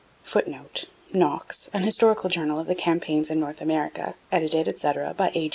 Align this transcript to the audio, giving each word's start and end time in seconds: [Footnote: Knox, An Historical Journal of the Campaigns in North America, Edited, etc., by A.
[Footnote: 0.23 0.85
Knox, 1.13 1.69
An 1.73 1.83
Historical 1.83 2.27
Journal 2.27 2.59
of 2.59 2.65
the 2.65 2.73
Campaigns 2.73 3.29
in 3.29 3.39
North 3.39 3.61
America, 3.61 4.15
Edited, 4.31 4.67
etc., 4.67 5.13
by 5.13 5.31
A. 5.35 5.49